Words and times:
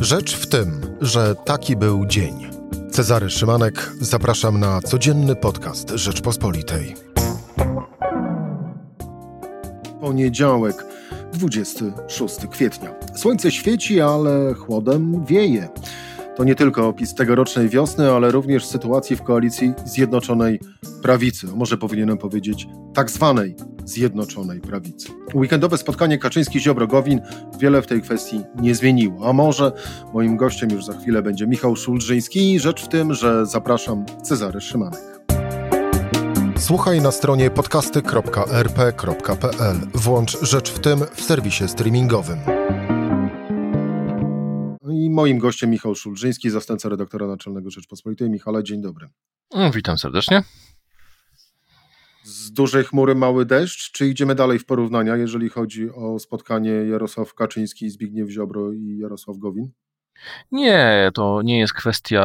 Rzecz 0.00 0.36
w 0.36 0.46
tym, 0.46 0.80
że 1.00 1.34
taki 1.34 1.76
był 1.76 2.06
dzień. 2.06 2.50
Cezary 2.90 3.30
Szymanek, 3.30 3.92
zapraszam 4.00 4.60
na 4.60 4.80
codzienny 4.80 5.36
podcast 5.36 5.90
Rzeczpospolitej. 5.90 6.94
Poniedziałek, 10.00 10.84
26 11.32 12.36
kwietnia. 12.50 12.90
Słońce 13.16 13.50
świeci, 13.50 14.00
ale 14.00 14.54
chłodem 14.54 15.24
wieje. 15.24 15.68
To 16.40 16.44
nie 16.44 16.54
tylko 16.54 16.88
opis 16.88 17.14
tegorocznej 17.14 17.68
wiosny, 17.68 18.12
ale 18.12 18.30
również 18.30 18.66
sytuacji 18.66 19.16
w 19.16 19.22
koalicji 19.22 19.72
Zjednoczonej 19.84 20.60
Prawicy. 21.02 21.46
Może 21.46 21.76
powinienem 21.76 22.18
powiedzieć 22.18 22.68
tak 22.94 23.10
zwanej 23.10 23.56
Zjednoczonej 23.84 24.60
Prawicy. 24.60 25.08
Weekendowe 25.34 25.78
spotkanie 25.78 26.18
Kaczyński-Ziobro-Gowin 26.18 27.20
wiele 27.58 27.82
w 27.82 27.86
tej 27.86 28.02
kwestii 28.02 28.40
nie 28.60 28.74
zmieniło. 28.74 29.28
A 29.28 29.32
może 29.32 29.72
moim 30.14 30.36
gościem 30.36 30.70
już 30.70 30.84
za 30.84 30.92
chwilę 30.92 31.22
będzie 31.22 31.46
Michał 31.46 31.76
Szulżyński. 31.76 32.60
Rzecz 32.60 32.84
w 32.84 32.88
tym, 32.88 33.14
że 33.14 33.46
zapraszam 33.46 34.04
Cezary 34.22 34.60
Szymanek. 34.60 35.20
Słuchaj 36.56 37.00
na 37.00 37.10
stronie 37.10 37.50
podcasty.rp.pl. 37.50 39.76
Włącz 39.94 40.38
Rzecz 40.42 40.70
w 40.70 40.78
tym 40.78 41.00
w 41.14 41.22
serwisie 41.22 41.68
streamingowym. 41.68 42.38
Moim 45.20 45.38
gościem 45.38 45.70
Michał 45.70 45.94
Szulżyński, 45.94 46.50
zastępca 46.50 46.88
redaktora 46.88 47.26
naczelnego 47.26 47.70
Rzeczpospolitej. 47.70 48.30
Michale, 48.30 48.64
dzień 48.64 48.82
dobry. 48.82 49.08
Witam 49.74 49.98
serdecznie 49.98 50.42
z 52.24 52.52
dużej 52.52 52.84
chmury 52.84 53.14
mały 53.14 53.46
deszcz, 53.46 53.92
czy 53.92 54.08
idziemy 54.08 54.34
dalej 54.34 54.58
w 54.58 54.64
porównania, 54.64 55.16
jeżeli 55.16 55.48
chodzi 55.48 55.90
o 55.90 56.18
spotkanie 56.18 56.70
Jarosław 56.70 57.34
Kaczyński, 57.34 57.90
Zbigniew 57.90 58.30
Ziobro 58.30 58.72
i 58.72 58.98
Jarosław 58.98 59.38
Gowin? 59.38 59.70
Nie, 60.52 61.10
to 61.14 61.42
nie 61.42 61.58
jest 61.58 61.72
kwestia 61.72 62.22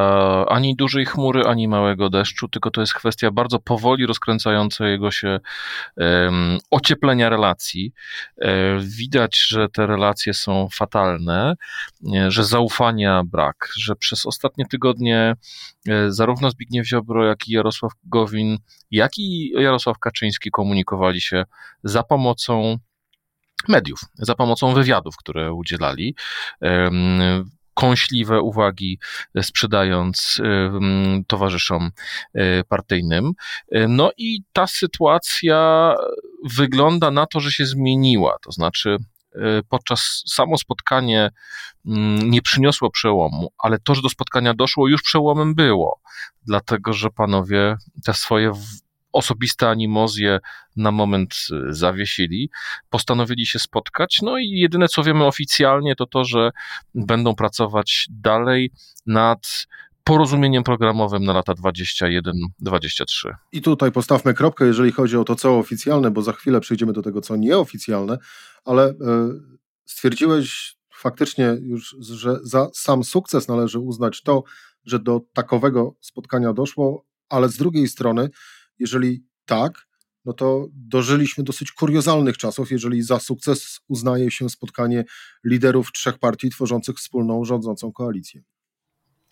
ani 0.50 0.76
dużej 0.76 1.06
chmury, 1.06 1.44
ani 1.44 1.68
małego 1.68 2.10
deszczu, 2.10 2.48
tylko 2.48 2.72
to 2.72 2.82
jest 2.82 2.94
kwestia 2.94 3.32
bardzo 3.32 3.60
powoli 3.60 4.06
rozkręcającego 4.06 5.12
się 5.12 5.40
um, 5.98 6.58
ocieplenia 6.72 7.30
relacji. 7.30 7.94
E, 8.42 8.80
widać, 8.80 9.48
że 9.48 9.70
te 9.70 9.88
relacje 9.88 10.34
są 10.34 10.68
fatalne, 10.74 11.56
e, 12.16 12.32
że 12.32 12.44
zaufania 12.44 13.24
brak, 13.24 13.70
że 13.78 13.96
przez 13.96 14.26
ostatnie 14.26 14.66
tygodnie 14.66 15.36
e, 15.88 16.12
zarówno 16.12 16.52
Zbigniew 16.52 16.88
Ziobro, 16.88 17.26
jak 17.26 17.48
i 17.48 17.52
Jarosław 17.52 17.92
Gowin, 18.04 18.58
jak 18.92 19.18
i 19.18 19.50
Jarosław 19.50 20.00
Kaczyński 20.00 20.52
komunikowali 20.52 21.22
się 21.22 21.46
za 21.84 22.04
pomocą 22.04 22.78
mediów, 23.68 24.00
za 24.16 24.36
pomocą 24.36 24.74
wywiadów, 24.74 25.18
które 25.18 25.54
udzielali 25.54 26.16
kąśliwe 27.76 28.42
uwagi 28.42 29.00
sprzedając 29.42 30.42
e, 30.44 30.72
towarzyszom 31.28 31.92
e, 32.34 32.64
partyjnym. 32.64 33.32
No 33.90 34.12
i 34.18 34.44
ta 34.54 34.68
sytuacja 34.68 35.94
wygląda 36.44 37.12
na 37.12 37.26
to, 37.26 37.40
że 37.40 37.52
się 37.52 37.66
zmieniła. 37.66 38.38
To 38.44 38.52
znaczy, 38.52 38.98
podczas 39.70 40.24
samo 40.28 40.58
spotkanie 40.58 41.32
nie 42.24 42.42
przyniosło 42.42 42.92
przełomu, 42.92 43.52
ale 43.58 43.80
to, 43.80 43.96
że 43.96 44.02
do 44.02 44.10
spotkania 44.10 44.54
doszło, 44.54 44.88
już 44.88 45.02
przełomem 45.02 45.56
było, 45.56 46.00
dlatego 46.44 46.94
że 46.94 47.10
panowie 47.10 47.78
te 48.06 48.14
swoje 48.14 48.52
osobiste 49.16 49.70
animozje 49.70 50.40
na 50.76 50.92
moment 50.92 51.36
y, 51.70 51.74
zawiesili, 51.74 52.50
postanowili 52.90 53.46
się 53.46 53.60
spotkać. 53.60 54.20
No 54.22 54.38
i 54.38 54.50
jedyne 54.50 54.88
co 54.88 55.04
wiemy 55.04 55.26
oficjalnie 55.26 55.96
to 55.96 56.06
to, 56.06 56.26
że 56.26 56.52
będą 56.96 57.36
pracować 57.36 58.08
dalej 58.10 58.72
nad 59.06 59.68
porozumieniem 60.04 60.64
programowym 60.64 61.24
na 61.24 61.34
lata 61.34 61.54
21-23. 61.54 63.34
I 63.52 63.62
tutaj 63.62 63.92
postawmy 63.92 64.34
kropkę, 64.34 64.66
jeżeli 64.66 64.92
chodzi 64.92 65.18
o 65.18 65.24
to, 65.24 65.36
co 65.36 65.58
oficjalne, 65.58 66.12
bo 66.12 66.22
za 66.22 66.34
chwilę 66.34 66.60
przejdziemy 66.60 66.94
do 66.94 67.02
tego, 67.02 67.22
co 67.22 67.36
nieoficjalne, 67.36 68.18
ale 68.66 68.90
y, 68.90 68.96
stwierdziłeś 69.86 70.76
faktycznie 70.94 71.58
już, 71.62 71.96
że 72.00 72.40
za 72.44 72.70
sam 72.74 73.04
sukces 73.04 73.48
należy 73.48 73.80
uznać 73.80 74.22
to, 74.22 74.44
że 74.86 75.00
do 75.00 75.22
takowego 75.34 75.96
spotkania 76.02 76.54
doszło, 76.54 77.06
ale 77.30 77.50
z 77.50 77.58
drugiej 77.58 77.88
strony 77.88 78.30
jeżeli 78.80 79.24
tak, 79.46 79.88
no 80.26 80.34
to 80.34 80.68
dożyliśmy 80.74 81.44
dosyć 81.44 81.72
kuriozalnych 81.72 82.38
czasów, 82.38 82.72
jeżeli 82.72 83.04
za 83.04 83.20
sukces 83.20 83.80
uznaje 83.88 84.32
się 84.32 84.50
spotkanie 84.50 85.04
liderów 85.44 85.92
trzech 85.92 86.20
partii 86.20 86.50
tworzących 86.50 86.96
wspólną 86.98 87.46
rządzącą 87.46 87.92
koalicję. 87.92 88.44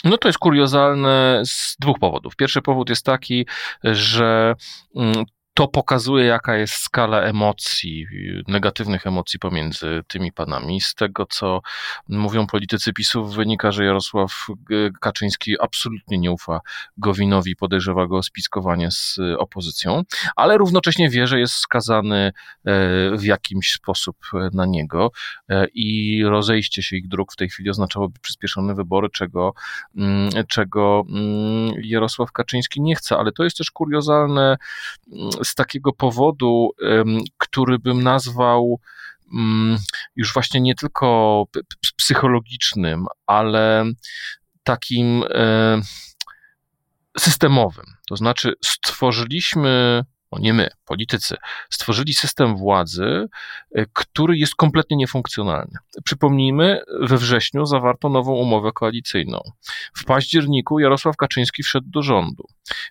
No 0.03 0.17
to 0.17 0.29
jest 0.29 0.39
kuriozalne 0.39 1.41
z 1.45 1.75
dwóch 1.79 1.99
powodów. 1.99 2.35
Pierwszy 2.35 2.61
powód 2.61 2.89
jest 2.89 3.05
taki, 3.05 3.45
że 3.83 4.55
mm, 4.95 5.25
to 5.53 5.67
pokazuje, 5.67 6.25
jaka 6.25 6.57
jest 6.57 6.73
skala 6.73 7.21
emocji, 7.21 8.07
negatywnych 8.47 9.07
emocji 9.07 9.39
pomiędzy 9.39 10.03
tymi 10.07 10.31
panami. 10.31 10.81
Z 10.81 10.95
tego, 10.95 11.25
co 11.25 11.61
mówią 12.09 12.47
politycy 12.47 12.93
PiSów, 12.93 13.35
wynika, 13.35 13.71
że 13.71 13.85
Jarosław 13.85 14.47
Kaczyński 15.01 15.55
absolutnie 15.61 16.17
nie 16.17 16.31
ufa 16.31 16.59
Gowinowi, 16.97 17.55
podejrzewa 17.55 18.07
go 18.07 18.17
o 18.17 18.23
spiskowanie 18.23 18.91
z 18.91 19.19
opozycją, 19.37 20.03
ale 20.35 20.57
równocześnie 20.57 21.09
wie, 21.09 21.27
że 21.27 21.39
jest 21.39 21.53
skazany 21.53 22.17
e, 22.17 22.31
w 23.17 23.23
jakimś 23.23 23.71
sposób 23.71 24.17
na 24.53 24.65
niego 24.65 25.11
e, 25.49 25.67
i 25.73 26.21
rozejście 26.25 26.83
się 26.83 26.95
ich 26.95 27.07
dróg 27.07 27.33
w 27.33 27.35
tej 27.35 27.49
chwili 27.49 27.69
oznaczałoby 27.69 28.19
przyspieszone 28.21 28.75
wybory, 28.75 29.09
czego, 29.09 29.53
mm, 29.95 30.29
czego 30.47 31.05
mm, 31.09 31.73
Jarosław 31.83 32.31
Kaczyński 32.31 32.81
nie 32.81 32.95
chce, 32.95 33.17
ale 33.17 33.31
to 33.31 33.43
jest 33.43 33.57
też 33.57 33.71
kuriozalne 33.71 34.57
z 35.43 35.55
takiego 35.55 35.93
powodu, 35.93 36.69
który 37.37 37.79
bym 37.79 38.03
nazwał 38.03 38.79
mm, 39.33 39.77
już 40.15 40.33
właśnie 40.33 40.61
nie 40.61 40.75
tylko 40.75 41.45
psychologicznym, 41.97 43.05
ale 43.27 43.85
takim 44.63 45.23
systemowym. 47.17 47.85
To 48.07 48.15
znaczy, 48.15 48.53
stworzyliśmy 48.65 50.03
nie 50.39 50.53
my, 50.53 50.69
politycy, 50.85 51.35
stworzyli 51.69 52.13
system 52.13 52.57
władzy, 52.57 53.27
e, 53.75 53.85
który 53.93 54.37
jest 54.37 54.55
kompletnie 54.55 54.97
niefunkcjonalny. 54.97 55.77
Przypomnijmy, 56.05 56.81
we 57.01 57.17
wrześniu 57.17 57.65
zawarto 57.65 58.09
nową 58.09 58.33
umowę 58.33 58.71
koalicyjną. 58.71 59.39
W 59.95 60.05
październiku 60.05 60.79
Jarosław 60.79 61.17
Kaczyński 61.17 61.63
wszedł 61.63 61.89
do 61.89 62.01
rządu. 62.01 62.43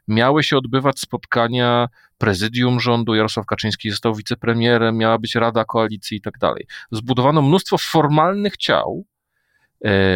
Miały 0.09 0.43
się 0.43 0.57
odbywać 0.57 1.01
spotkania 1.01 1.89
prezydium 2.19 2.81
rządu, 2.81 3.15
Jarosław 3.15 3.47
Kaczyński 3.47 3.91
został 3.91 4.15
wicepremierem, 4.15 4.97
miała 4.97 5.19
być 5.19 5.35
Rada 5.35 5.65
Koalicji 5.65 6.17
i 6.17 6.21
tak 6.21 6.39
dalej. 6.39 6.67
Zbudowano 6.91 7.43
mnóstwo 7.43 7.79
formalnych 7.79 8.57
ciał, 8.57 9.05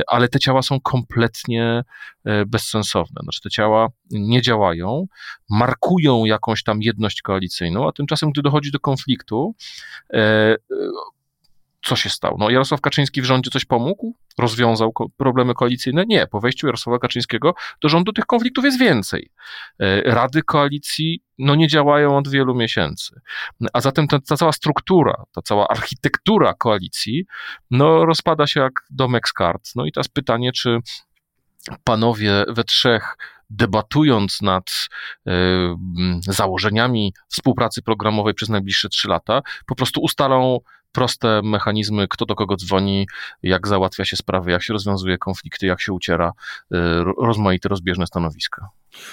ale 0.06 0.28
te 0.28 0.38
ciała 0.38 0.62
są 0.62 0.80
kompletnie 0.80 1.84
e, 2.24 2.46
bezsensowne. 2.46 3.20
Znaczy, 3.22 3.40
te 3.40 3.50
ciała 3.50 3.88
nie 4.10 4.42
działają, 4.42 5.06
markują 5.50 6.24
jakąś 6.24 6.62
tam 6.62 6.82
jedność 6.82 7.22
koalicyjną, 7.22 7.88
a 7.88 7.92
tymczasem, 7.92 8.30
gdy 8.30 8.42
dochodzi 8.42 8.70
do 8.70 8.80
konfliktu, 8.80 9.54
e, 10.12 10.56
co 11.86 11.96
się 11.96 12.10
stało? 12.10 12.36
No, 12.38 12.50
Jarosław 12.50 12.80
Kaczyński 12.80 13.22
w 13.22 13.24
rządzie 13.24 13.50
coś 13.50 13.64
pomógł? 13.64 14.16
Rozwiązał 14.38 14.92
ko 14.92 15.08
problemy 15.16 15.54
koalicyjne? 15.54 16.04
Nie. 16.06 16.26
Po 16.26 16.40
wejściu 16.40 16.66
Jarosława 16.66 16.98
Kaczyńskiego 16.98 17.54
do 17.82 17.88
rządu 17.88 18.12
tych 18.12 18.26
konfliktów 18.26 18.64
jest 18.64 18.78
więcej. 18.78 19.30
E, 19.80 20.02
Rady 20.02 20.42
koalicji 20.42 21.20
no, 21.38 21.54
nie 21.54 21.68
działają 21.68 22.16
od 22.16 22.28
wielu 22.28 22.54
miesięcy. 22.54 23.20
A 23.72 23.80
zatem 23.80 24.08
ta, 24.08 24.18
ta 24.20 24.36
cała 24.36 24.52
struktura, 24.52 25.24
ta 25.32 25.42
cała 25.42 25.68
architektura 25.68 26.54
koalicji 26.54 27.24
no, 27.70 28.04
rozpada 28.04 28.46
się 28.46 28.60
jak 28.60 28.72
domek 28.90 29.28
z 29.28 29.32
kart. 29.32 29.70
No 29.76 29.86
i 29.86 29.92
teraz 29.92 30.08
pytanie, 30.08 30.52
czy 30.52 30.78
panowie 31.84 32.44
we 32.48 32.64
trzech 32.64 33.16
debatując 33.50 34.42
nad 34.42 34.88
y, 35.28 35.30
założeniami 36.20 37.14
współpracy 37.28 37.82
programowej 37.82 38.34
przez 38.34 38.48
najbliższe 38.48 38.88
trzy 38.88 39.08
lata, 39.08 39.42
po 39.66 39.74
prostu 39.74 40.00
ustalą 40.00 40.60
proste 40.96 41.40
mechanizmy, 41.44 42.08
kto 42.08 42.26
do 42.26 42.34
kogo 42.34 42.56
dzwoni, 42.56 43.06
jak 43.42 43.68
załatwia 43.68 44.04
się 44.04 44.16
sprawy, 44.16 44.50
jak 44.50 44.62
się 44.62 44.72
rozwiązuje 44.72 45.18
konflikty, 45.18 45.66
jak 45.66 45.80
się 45.80 45.92
uciera 45.92 46.32
y, 46.74 46.76
rozmaite 47.18 47.68
rozbieżne 47.68 48.06
stanowiska. 48.06 48.68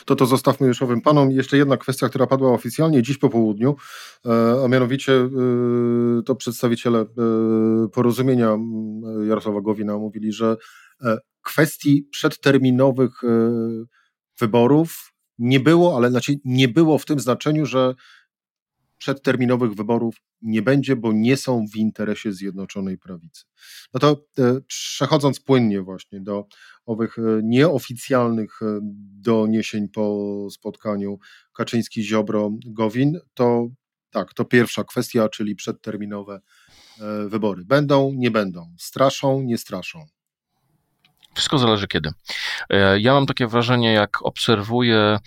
To 0.06 0.16
to 0.16 0.26
zostawmy 0.26 0.68
już 0.68 0.82
owym 0.82 1.02
panom. 1.02 1.32
Jeszcze 1.32 1.58
jedna 1.58 1.78
kwestia, 1.78 2.10
która 2.10 2.28
padła 2.28 2.52
oficjalnie 2.52 3.02
dziś 3.02 3.18
po 3.18 3.30
południu, 3.30 3.76
e, 4.26 4.64
a 4.66 4.68
mianowicie 4.68 5.14
e, 5.14 5.30
to 6.26 6.36
przedstawiciele 6.36 7.00
e, 7.00 7.06
porozumienia 7.94 8.58
Jarosława 9.28 9.62
Gowina 9.62 9.98
mówili, 9.98 10.34
że 10.34 10.56
kwestii 11.42 12.08
przedterminowych 12.12 13.22
wyborów 14.40 15.14
nie 15.40 15.60
było, 15.60 15.98
ale 15.98 16.10
znaczy 16.10 16.34
nie 16.46 16.68
było 16.68 16.98
w 16.98 17.06
tym 17.06 17.20
znaczeniu, 17.20 17.66
że 17.66 17.94
przedterminowych 19.04 19.74
wyborów 19.74 20.16
nie 20.42 20.62
będzie, 20.62 20.96
bo 20.96 21.12
nie 21.14 21.38
są 21.38 21.66
w 21.74 21.76
interesie 21.76 22.34
Zjednoczonej 22.34 22.98
Prawicy. 22.98 23.46
No 23.94 24.00
to 24.00 24.26
e, 24.40 24.62
przechodząc 24.68 25.40
płynnie 25.40 25.82
właśnie 25.82 26.22
do 26.22 26.48
owych 26.86 27.20
e, 27.20 27.22
nieoficjalnych 27.44 28.62
e, 28.62 28.80
doniesień 29.22 29.90
po 29.90 30.48
spotkaniu 30.52 31.20
Kaczyński-Ziobro-Gowin, 31.60 33.20
to 33.34 33.68
tak, 34.12 34.34
to 34.34 34.46
pierwsza 34.46 34.84
kwestia, 34.84 35.30
czyli 35.30 35.56
przedterminowe 35.56 36.42
wybory. 37.28 37.66
Będą, 37.66 38.12
nie 38.16 38.32
będą, 38.32 38.76
straszą, 38.80 39.42
nie 39.42 39.58
straszą. 39.58 40.06
Wszystko 41.36 41.58
zależy 41.58 41.88
kiedy. 41.88 42.10
Ja 43.00 43.14
mam 43.14 43.26
takie 43.26 43.48
wrażenie, 43.48 43.94
jak 43.94 44.26
obserwuję 44.26 45.18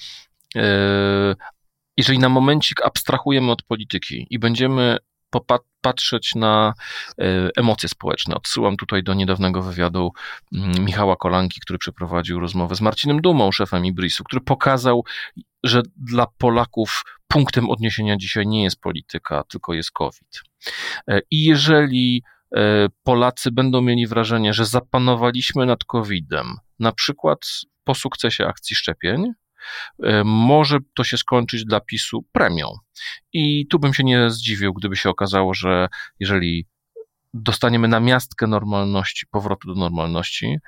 jeżeli 1.96 2.18
na 2.18 2.28
momencik 2.28 2.86
abstrahujemy 2.86 3.50
od 3.52 3.62
polityki 3.62 4.26
i 4.30 4.38
będziemy 4.38 4.98
patrzeć 5.80 6.34
na 6.34 6.74
e, 7.18 7.48
emocje 7.56 7.88
społeczne. 7.88 8.34
Odsyłam 8.34 8.76
tutaj 8.76 9.02
do 9.02 9.14
niedawnego 9.14 9.62
wywiadu 9.62 10.12
mm, 10.52 10.84
Michała 10.84 11.16
Kolanki, 11.16 11.60
który 11.60 11.78
przeprowadził 11.78 12.40
rozmowę 12.40 12.74
z 12.76 12.80
Marcinem 12.80 13.20
Dumą, 13.20 13.52
szefem 13.52 13.86
Ibrisu, 13.86 14.24
który 14.24 14.40
pokazał, 14.40 15.04
że 15.64 15.82
dla 15.96 16.26
Polaków 16.38 17.04
punktem 17.28 17.70
odniesienia 17.70 18.16
dzisiaj 18.16 18.46
nie 18.46 18.62
jest 18.62 18.80
polityka, 18.80 19.44
tylko 19.48 19.74
jest 19.74 19.90
COVID. 19.90 20.42
E, 21.08 21.20
I 21.30 21.44
jeżeli 21.44 22.22
e, 22.56 22.88
Polacy 23.02 23.52
będą 23.52 23.80
mieli 23.80 24.06
wrażenie, 24.06 24.54
że 24.54 24.64
zapanowaliśmy 24.64 25.66
nad 25.66 25.84
COVID-em, 25.84 26.56
na 26.78 26.92
przykład 26.92 27.38
po 27.84 27.94
sukcesie 27.94 28.46
akcji 28.46 28.76
szczepień, 28.76 29.32
może 30.24 30.78
to 30.94 31.04
się 31.04 31.18
skończyć 31.18 31.64
dla 31.64 31.80
PiSu 31.80 32.24
premią. 32.32 32.72
I 33.32 33.66
tu 33.66 33.78
bym 33.78 33.94
się 33.94 34.04
nie 34.04 34.30
zdziwił, 34.30 34.74
gdyby 34.74 34.96
się 34.96 35.10
okazało, 35.10 35.54
że 35.54 35.88
jeżeli 36.20 36.66
dostaniemy 37.34 37.88
namiastkę 37.88 38.46
normalności, 38.46 39.26
powrotu 39.26 39.74
do 39.74 39.80
normalności, 39.80 40.58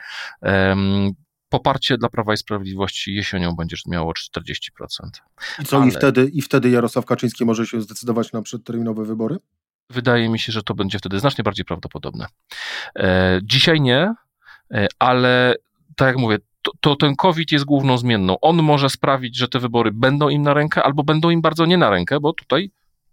poparcie 1.49 1.99
dla 1.99 2.09
Prawa 2.09 2.35
i 2.35 2.37
Sprawiedliwości 2.37 3.15
jesienią 3.15 3.57
będzie 3.57 3.77
miało 3.87 4.13
40%. 4.13 4.51
I 5.59 5.65
co, 5.65 5.77
Ale... 5.77 5.89
i, 5.89 5.91
wtedy, 5.91 6.31
i 6.33 6.43
wtedy 6.43 6.71
Jarosław 6.71 7.07
Kaczyński 7.07 7.45
może 7.45 7.67
się 7.67 7.81
zdecydować 7.81 8.33
na 8.33 8.43
przedterminowe 8.43 9.05
wybory? 9.05 9.37
Wydaje 9.91 10.29
mi 10.29 10.39
się, 10.39 10.53
że 10.53 10.63
to 10.63 10.75
będzie 10.75 10.99
wtedy 10.99 11.21
znacznie 11.21 11.45
bardziej 11.45 11.65
prawdopodobne. 11.65 12.27
E, 12.97 13.41
dzisiaj 13.43 13.81
nie, 13.81 14.15
e, 14.71 14.87
ale 14.99 15.55
tak 15.97 16.09
jak 16.09 16.17
mówię, 16.17 16.39
to, 16.69 16.73
to, 16.81 16.97
ten 16.97 17.17
COVID 17.17 17.53
jest 17.53 17.65
główną 17.65 17.99
zmienną. 17.99 18.41
On 18.41 18.63
może 18.63 18.91
sprawić, 18.91 19.37
że 19.37 19.49
te 19.49 19.59
wybory 19.59 19.91
będą 19.93 20.29
im 20.29 20.43
na 20.43 20.55
rękę, 20.55 20.83
albo 20.83 21.05
będą 21.05 21.31
im 21.31 21.41
bardzo 21.41 21.67
nie 21.67 21.77
na 21.77 21.91
rękę, 21.91 22.21
bo 22.21 22.33
tutaj 22.33 22.71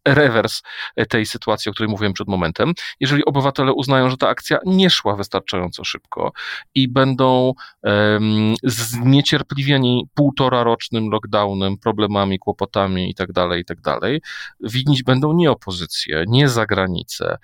rewers 0.07 0.61
tej 1.09 1.25
sytuacji, 1.25 1.69
o 1.69 1.73
której 1.73 1.89
mówiłem 1.89 2.13
przed 2.13 2.27
momentem. 2.27 2.73
Jeżeli 2.99 3.25
obywatele 3.25 3.73
uznają, 3.73 4.09
że 4.09 4.17
ta 4.17 4.27
akcja 4.27 4.57
nie 4.65 4.89
szła 4.89 5.15
wystarczająco 5.15 5.83
szybko 5.83 6.31
i 6.75 6.87
będą 6.87 7.53
um, 7.83 8.55
zniecierpliwieni 8.63 10.07
półtora 10.13 10.63
rocznym 10.63 11.09
lockdownem, 11.09 11.77
problemami, 11.77 12.39
kłopotami 12.39 13.07
itd., 13.07 13.33
tak 13.33 13.57
itd., 13.57 13.81
tak 14.01 14.11
winić 14.59 15.03
będą 15.03 15.33
nie 15.33 15.51
opozycję, 15.51 16.23
nie 16.27 16.49
zagranicę, 16.49 17.37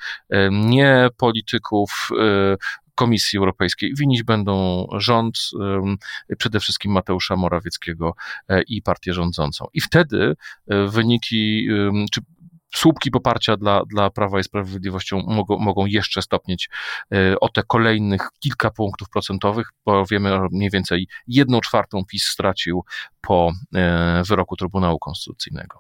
nie 0.52 1.08
polityków 1.18 2.10
e, 2.20 2.56
Komisji 2.96 3.40
Europejskiej. 3.40 3.94
Winić 3.98 4.24
będą 4.24 4.88
rząd, 4.98 5.40
przede 6.38 6.60
wszystkim 6.60 6.92
Mateusza 6.92 7.36
Morawieckiego 7.36 8.16
e, 8.50 8.62
i 8.62 8.82
partię 8.82 9.14
rządzącą. 9.14 9.66
I 9.74 9.82
wtedy 9.82 10.36
e, 10.68 10.88
wyniki, 10.88 11.68
czy 12.12 12.22
słupki 12.76 13.12
poparcia 13.12 13.58
dla, 13.58 13.82
dla 13.86 14.10
Prawa 14.10 14.40
i 14.40 14.44
Sprawiedliwością 14.44 15.24
mogą, 15.28 15.58
mogą 15.58 15.86
jeszcze 15.86 16.22
stopnieć 16.22 16.70
e, 17.14 17.40
o 17.40 17.50
te 17.50 17.64
kolejnych 17.64 18.30
kilka 18.40 18.72
punktów 18.72 19.10
procentowych, 19.10 19.70
bo 19.86 20.06
wiemy 20.06 20.40
mniej 20.52 20.70
więcej 20.70 21.08
jedną 21.28 21.62
czwartą 21.62 22.06
PiS 22.06 22.26
stracił 22.26 22.86
po 23.22 23.52
wyroku 24.28 24.56
Trybunału 24.56 25.00
Konstytucyjnego. 25.00 25.80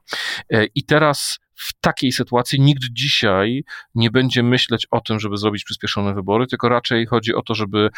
I 0.75 0.85
teraz 0.85 1.39
w 1.61 1.73
takiej 1.81 2.11
sytuacji 2.11 2.61
nikt 2.61 2.83
dzisiaj 2.91 3.63
nie 3.95 4.11
będzie 4.11 4.43
myśleć 4.43 4.87
o 4.91 5.01
tym, 5.01 5.19
żeby 5.19 5.37
zrobić 5.37 5.63
przyspieszone 5.63 6.13
wybory, 6.13 6.47
tylko 6.47 6.69
raczej 6.69 7.05
chodzi 7.05 7.35
o 7.35 7.41
to, 7.41 7.55
żeby 7.55 7.89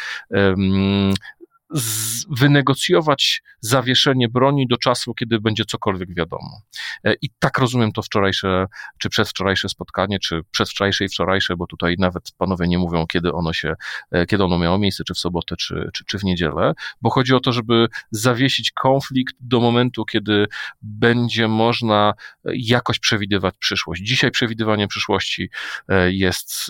wynegocjować 2.30 3.42
zawieszenie 3.60 4.28
broni 4.28 4.66
do 4.66 4.76
czasu, 4.76 5.14
kiedy 5.14 5.40
będzie 5.40 5.64
cokolwiek 5.64 6.14
wiadomo. 6.14 6.60
E, 7.04 7.14
I 7.22 7.30
tak 7.38 7.58
rozumiem 7.58 7.92
to 7.92 8.02
wczorajsze, 8.02 8.66
czy 8.98 9.08
przedwczorajsze 9.08 9.68
spotkanie, 9.68 10.18
czy 10.18 10.40
przedwczorajsze 10.50 11.04
i 11.04 11.08
wczorajsze, 11.08 11.56
bo 11.56 11.66
tutaj 11.66 11.96
nawet 11.98 12.32
panowie 12.38 12.68
nie 12.68 12.78
mówią, 12.78 13.06
kiedy 13.06 13.32
ono 13.32 13.52
się, 13.52 13.74
e, 14.10 14.26
kiedy 14.26 14.44
ono 14.44 14.58
miało 14.58 14.78
miejsce, 14.78 15.04
czy 15.04 15.14
w 15.14 15.18
sobotę, 15.18 15.56
czy, 15.56 15.90
czy, 15.94 16.04
czy 16.04 16.18
w 16.18 16.24
niedzielę, 16.24 16.72
bo 17.02 17.10
chodzi 17.10 17.34
o 17.34 17.40
to, 17.40 17.52
żeby 17.52 17.86
zawiesić 18.10 18.72
konflikt 18.72 19.34
do 19.40 19.60
momentu, 19.60 20.04
kiedy 20.04 20.46
będzie 20.82 21.48
można 21.48 22.14
jakoś 22.44 22.98
przewidywać 22.98 23.54
przyszłość. 23.58 24.02
Dzisiaj 24.02 24.30
przewidywanie 24.30 24.88
przyszłości 24.88 25.50
e, 25.88 26.12
jest 26.12 26.68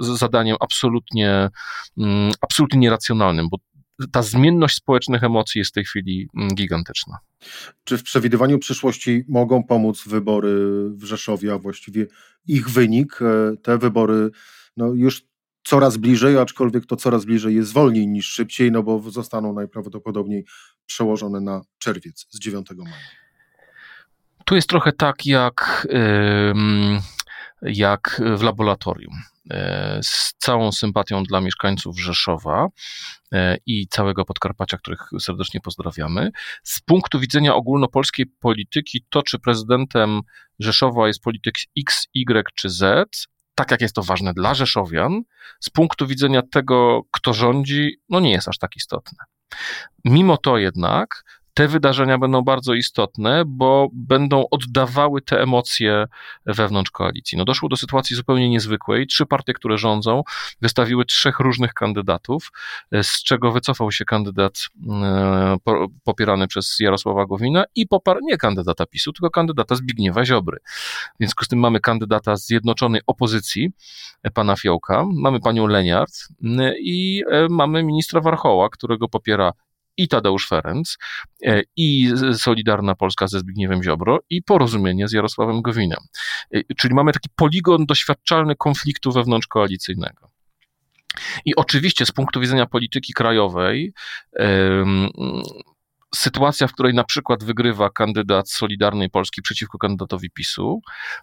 zadaniem 0.00 0.56
absolutnie, 0.60 1.48
absolutnie 2.40 2.78
nieracjonalnym, 2.78 3.48
bo 3.48 3.58
ta 4.12 4.22
zmienność 4.22 4.76
społecznych 4.76 5.24
emocji 5.24 5.58
jest 5.58 5.70
w 5.70 5.74
tej 5.74 5.84
chwili 5.84 6.28
mm, 6.36 6.54
gigantyczna. 6.54 7.18
Czy 7.84 7.98
w 7.98 8.02
przewidywaniu 8.02 8.58
przyszłości 8.58 9.24
mogą 9.28 9.62
pomóc 9.62 10.08
wybory 10.08 10.54
w 10.90 11.04
Rzeszowie, 11.04 11.52
a 11.52 11.58
właściwie 11.58 12.06
ich 12.46 12.70
wynik? 12.70 13.18
E, 13.22 13.56
te 13.56 13.78
wybory 13.78 14.30
no 14.76 14.92
już 14.94 15.22
coraz 15.64 15.96
bliżej, 15.96 16.38
aczkolwiek 16.38 16.86
to 16.86 16.96
coraz 16.96 17.24
bliżej 17.24 17.54
jest 17.54 17.72
wolniej 17.72 18.08
niż 18.08 18.26
szybciej, 18.26 18.72
no 18.72 18.82
bo 18.82 19.10
zostaną 19.10 19.52
najprawdopodobniej 19.52 20.44
przełożone 20.86 21.40
na 21.40 21.60
czerwiec 21.78 22.26
z 22.30 22.38
9 22.38 22.66
maja. 22.76 22.94
Tu 24.44 24.54
jest 24.54 24.68
trochę 24.68 24.92
tak 24.92 25.26
jak, 25.26 25.86
jak 27.62 28.22
w 28.36 28.42
laboratorium. 28.42 29.12
E, 29.50 30.00
z 30.02 30.34
całą 30.38 30.72
sympatią 30.72 31.22
dla 31.22 31.40
mieszkańców 31.40 32.00
Rzeszowa 32.00 32.68
e, 33.32 33.56
i 33.66 33.88
całego 33.88 34.24
Podkarpacia, 34.24 34.78
których 34.78 35.00
serdecznie 35.20 35.60
pozdrawiamy. 35.60 36.30
Z 36.64 36.80
punktu 36.80 37.20
widzenia 37.20 37.54
ogólnopolskiej 37.54 38.26
polityki, 38.26 39.04
to 39.10 39.22
czy 39.22 39.38
prezydentem 39.38 40.20
Rzeszowa 40.58 41.06
jest 41.06 41.22
polityk 41.22 41.54
X, 41.78 42.06
Y 42.14 42.48
czy 42.54 42.70
Z, 42.70 43.08
tak 43.54 43.70
jak 43.70 43.80
jest 43.80 43.94
to 43.94 44.02
ważne 44.02 44.34
dla 44.34 44.54
Rzeszowian, 44.54 45.22
z 45.60 45.70
punktu 45.70 46.06
widzenia 46.06 46.42
tego, 46.42 47.02
kto 47.10 47.32
rządzi, 47.32 47.96
no 48.08 48.20
nie 48.20 48.32
jest 48.32 48.48
aż 48.48 48.58
tak 48.58 48.76
istotne. 48.76 49.18
Mimo 50.04 50.36
to 50.36 50.58
jednak 50.58 51.24
te 51.60 51.68
wydarzenia 51.68 52.18
będą 52.18 52.42
bardzo 52.42 52.74
istotne, 52.74 53.42
bo 53.46 53.88
będą 53.92 54.44
oddawały 54.50 55.22
te 55.22 55.42
emocje 55.42 56.04
wewnątrz 56.46 56.90
koalicji. 56.90 57.38
No 57.38 57.44
doszło 57.44 57.68
do 57.68 57.76
sytuacji 57.76 58.16
zupełnie 58.16 58.48
niezwykłej. 58.48 59.06
Trzy 59.06 59.26
partie, 59.26 59.52
które 59.52 59.78
rządzą, 59.78 60.22
wystawiły 60.60 61.04
trzech 61.04 61.40
różnych 61.40 61.74
kandydatów, 61.74 62.52
z 63.02 63.22
czego 63.22 63.52
wycofał 63.52 63.92
się 63.92 64.04
kandydat 64.04 64.68
e, 64.90 65.56
popierany 66.04 66.46
przez 66.46 66.76
Jarosława 66.80 67.26
Gowina 67.26 67.64
i 67.74 67.86
poparł 67.86 68.20
nie 68.22 68.36
kandydata 68.36 68.86
PiSu, 68.86 69.12
tylko 69.12 69.30
kandydata 69.30 69.74
Zbigniewa 69.74 70.24
Ziobry. 70.24 70.58
W 71.14 71.18
związku 71.18 71.44
z 71.44 71.48
tym 71.48 71.58
mamy 71.58 71.80
kandydata 71.80 72.36
zjednoczonej 72.36 73.00
opozycji, 73.06 73.70
pana 74.34 74.56
Fiołka, 74.56 75.04
mamy 75.14 75.40
panią 75.40 75.66
Leniart 75.66 76.12
i 76.80 77.22
e, 77.30 77.46
mamy 77.50 77.82
ministra 77.82 78.20
Warchoła, 78.20 78.68
którego 78.68 79.08
popiera 79.08 79.52
i 80.02 80.08
Tadeusz 80.08 80.48
Ferenc, 80.48 80.96
e, 81.46 81.62
i 81.76 82.12
Solidarna 82.34 82.94
Polska 82.94 83.26
ze 83.28 83.38
Zbigniewem 83.40 83.82
Ziobro, 83.82 84.18
i 84.30 84.42
porozumienie 84.42 85.08
z 85.08 85.12
Jarosławem 85.12 85.62
Gowinem. 85.62 86.00
E, 86.54 86.74
czyli 86.74 86.94
mamy 86.94 87.12
taki 87.12 87.28
poligon 87.36 87.86
doświadczalny 87.86 88.56
konfliktu 88.56 89.12
wewnątrzkoalicyjnego. 89.12 90.30
I 91.44 91.56
oczywiście 91.56 92.06
z 92.06 92.12
punktu 92.12 92.40
widzenia 92.40 92.66
polityki 92.66 93.12
krajowej, 93.12 93.92
sytuacja, 96.14 96.66
w 96.66 96.72
której 96.72 96.94
na 96.94 97.04
przykład 97.04 97.44
wygrywa 97.44 97.90
kandydat 97.90 98.50
Solidarnej 98.50 99.10
Polski 99.10 99.42
przeciwko 99.42 99.78
kandydatowi 99.78 100.30
PiSu, 100.30 100.80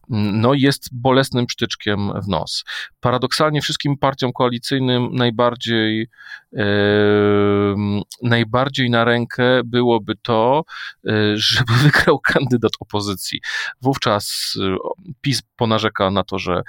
no 0.10 0.53
jest 0.53 0.89
bolesnym 0.91 1.46
przytyczkiem 1.46 2.22
w 2.22 2.27
nos. 2.27 2.63
Paradoksalnie 3.00 3.62
wszystkim 3.62 3.98
partiom 3.98 4.34
koalicyjnym 4.34 5.15
najbardziej, 5.15 6.08
e, 6.58 6.65
najbardziej 8.24 8.89
na 8.89 9.03
rękę 9.03 9.62
byłoby 9.65 10.15
to, 10.22 10.63
e, 11.08 11.12
żeby 11.36 11.74
wygrał 11.84 12.20
kandydat 12.20 12.72
opozycji. 12.79 13.41
Wówczas 13.82 14.58
PiS 15.22 15.41
ponarzeka 15.56 16.12
na 16.12 16.24
to, 16.24 16.39
że 16.39 16.62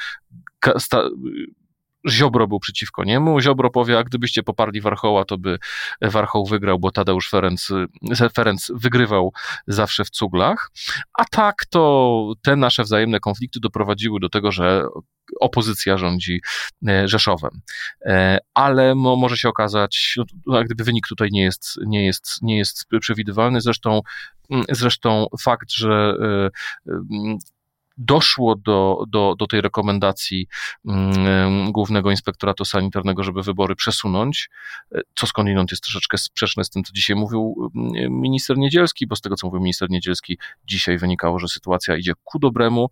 Ziobro 2.08 2.46
był 2.46 2.60
przeciwko 2.60 3.04
niemu. 3.04 3.40
Ziobro 3.40 3.70
powie, 3.70 3.98
a 3.98 4.04
gdybyście 4.04 4.42
poparli 4.42 4.80
Warchoła, 4.80 5.24
to 5.24 5.38
by 5.38 5.58
Warchoł 6.02 6.46
wygrał, 6.46 6.78
bo 6.78 6.90
Tadeusz 6.90 7.30
Ferenc, 7.30 7.68
Ferenc 8.34 8.70
wygrywał 8.74 9.32
zawsze 9.66 10.04
w 10.04 10.10
cuglach. 10.10 10.70
A 11.18 11.24
tak 11.24 11.54
to 11.70 12.32
te 12.42 12.56
nasze 12.56 12.82
wzajemne 12.82 13.20
konflikty 13.20 13.60
doprowadziły 13.60 14.20
do 14.20 14.28
tego, 14.28 14.52
że 14.52 14.84
opozycja 15.40 15.98
rządzi 15.98 16.40
e, 16.88 17.08
Rzeszowem. 17.08 17.60
E, 18.04 18.38
ale 18.54 18.94
no, 18.94 19.16
może 19.16 19.36
się 19.36 19.48
okazać, 19.48 20.14
no, 20.16 20.24
no, 20.46 20.64
gdyby 20.64 20.84
wynik 20.84 21.06
tutaj 21.08 21.28
nie 21.32 21.42
jest, 21.42 21.78
nie 21.86 22.06
jest, 22.06 22.42
nie 22.42 22.58
jest 22.58 22.86
przewidywalny. 23.00 23.60
Zresztą, 23.60 24.00
zresztą 24.68 25.26
fakt, 25.40 25.72
że 25.72 26.14
e, 26.88 26.98
doszło 27.98 28.56
do, 28.56 29.04
do, 29.08 29.34
do 29.38 29.46
tej 29.46 29.60
rekomendacji 29.60 30.48
mm, 30.88 31.72
Głównego 31.72 32.10
Inspektoratu 32.10 32.64
Sanitarnego, 32.64 33.22
żeby 33.22 33.42
wybory 33.42 33.76
przesunąć, 33.76 34.50
co 35.14 35.26
skądinąd 35.26 35.70
jest 35.70 35.82
troszeczkę 35.82 36.18
sprzeczne 36.18 36.64
z 36.64 36.70
tym, 36.70 36.84
co 36.84 36.92
dzisiaj 36.92 37.16
mówił 37.16 37.70
mm, 37.76 38.20
minister 38.20 38.58
Niedzielski, 38.58 39.06
bo 39.06 39.16
z 39.16 39.20
tego, 39.20 39.36
co 39.36 39.46
mówił 39.46 39.60
minister 39.60 39.90
Niedzielski, 39.90 40.38
dzisiaj 40.66 40.98
wynikało, 40.98 41.38
że 41.38 41.48
sytuacja 41.48 41.96
idzie 41.96 42.12
ku 42.24 42.38
dobremu 42.38 42.90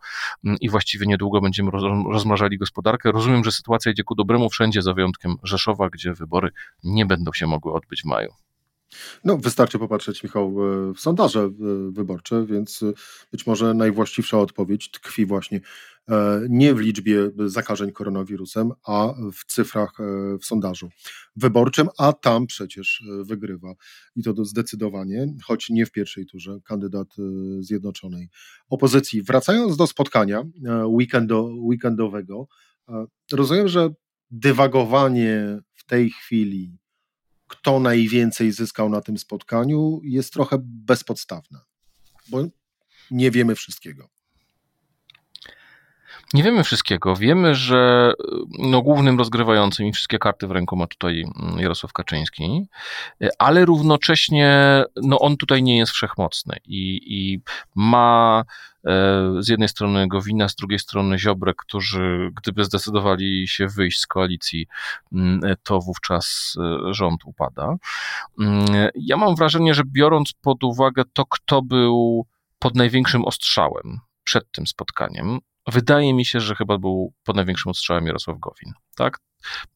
i 0.61 0.69
właściwie 0.69 1.07
niedługo 1.07 1.41
będziemy 1.41 1.71
rozmrażali 2.11 2.59
gospodarkę. 2.59 3.13
Rozumiem, 3.13 3.45
że 3.45 3.53
sytuacja 3.53 3.93
idzie 3.93 4.05
ku 4.05 4.15
dobremu 4.15 4.51
wszędzie, 4.51 4.83
za 4.83 4.93
wyjątkiem 4.93 5.37
Rzeszowa, 5.43 5.89
gdzie 5.91 6.13
wybory 6.15 6.51
nie 6.85 7.07
będą 7.07 7.33
się 7.33 7.47
mogły 7.47 7.73
odbyć 7.73 8.03
w 8.03 8.05
maju. 8.05 8.33
No, 9.25 9.37
wystarczy 9.37 9.79
popatrzeć, 9.79 10.23
Michał, 10.23 10.57
e, 10.91 10.95
w 10.95 11.01
sondaże 11.01 11.41
e, 11.41 11.51
wyborcze, 11.91 12.47
więc 12.47 12.83
e, 12.83 12.93
być 13.33 13.47
może 13.47 13.75
najwłaściwsza 13.75 14.39
odpowiedź 14.39 14.91
tkwi 14.91 15.27
właśnie 15.27 15.61
nie 16.49 16.75
w 16.75 16.79
liczbie 16.79 17.31
zakażeń 17.47 17.93
koronawirusem, 17.93 18.73
a 18.85 19.15
w 19.33 19.45
cyfrach 19.47 19.93
w 20.41 20.45
sondażu 20.45 20.89
wyborczym, 21.37 21.89
a 21.99 22.13
tam 22.13 22.47
przecież 22.47 23.05
wygrywa 23.25 23.75
i 24.17 24.23
to 24.23 24.45
zdecydowanie, 24.45 25.27
choć 25.45 25.71
nie 25.71 25.87
w 25.87 25.93
pierwszej 25.93 26.27
turze, 26.27 26.59
kandydat 26.65 27.09
Zjednoczonej 27.61 28.29
Opozycji. 28.69 29.23
Wracając 29.23 29.77
do 29.77 29.87
spotkania 29.87 30.43
weekendo, 30.85 31.43
weekendowego, 31.43 32.47
rozumiem, 33.33 33.69
że 33.69 33.91
dywagowanie 34.31 35.59
w 35.75 35.85
tej 35.85 36.11
chwili 36.11 36.77
kto 37.47 37.81
najwięcej 37.81 38.53
zyskał 38.53 38.89
na 38.89 39.01
tym 39.01 39.19
spotkaniu, 39.19 40.01
jest 40.03 40.33
trochę 40.33 40.57
bezpodstawne, 40.63 41.61
bo 42.29 42.45
nie 43.11 43.31
wiemy 43.31 43.55
wszystkiego. 43.55 44.16
Nie 46.35 46.43
wiemy 46.43 46.65
wszystkiego. 46.65 47.17
Wiemy, 47.17 47.55
że 47.55 48.13
no, 48.59 48.83
głównym 48.83 49.19
rozgrywającym 49.19 49.87
i 49.87 49.93
wszystkie 49.93 50.19
karty 50.19 50.47
w 50.47 50.51
ręku 50.51 50.77
ma 50.77 50.87
tutaj 50.87 51.25
mm, 51.41 51.59
Jarosław 51.61 51.93
Kaczyński, 51.93 52.67
ale 53.39 53.65
równocześnie 53.65 54.83
no, 55.03 55.19
on 55.19 55.37
tutaj 55.37 55.63
nie 55.63 55.79
jest 55.79 55.93
wszechmocny 55.93 56.57
i, 56.65 57.01
i 57.07 57.41
ma 57.75 58.45
e, 58.85 58.93
z 59.39 59.49
jednej 59.49 59.69
strony 59.69 60.09
Gowina, 60.09 60.49
z 60.49 60.55
drugiej 60.55 60.79
strony 60.79 61.19
Ziobrę, 61.19 61.53
którzy 61.57 62.31
gdyby 62.37 62.65
zdecydowali 62.65 63.49
się 63.49 63.67
wyjść 63.67 64.01
z 64.01 64.07
koalicji, 64.07 64.67
mm, 65.13 65.41
to 65.63 65.81
wówczas 65.81 66.57
e, 66.61 66.95
rząd 66.95 67.25
upada. 67.25 67.77
Mm, 68.41 68.67
ja 68.95 69.17
mam 69.17 69.37
wrażenie, 69.37 69.75
że 69.75 69.83
biorąc 69.87 70.33
pod 70.33 70.65
uwagę 70.65 71.03
to, 71.13 71.25
kto 71.27 71.63
był 71.63 72.27
pod 72.59 72.75
największym 72.75 73.25
ostrzałem 73.25 74.01
przed 74.25 74.53
tym 74.53 74.67
spotkaniem, 74.67 75.41
wydaje 75.67 76.15
mi 76.15 76.25
się, 76.25 76.41
że 76.41 76.55
chyba 76.55 76.79
był 76.79 77.13
pod 77.25 77.37
największym 77.37 77.71
ostrzałem 77.71 78.07
Jarosław 78.07 78.39
Gowin. 78.39 78.73
Tak? 78.97 79.19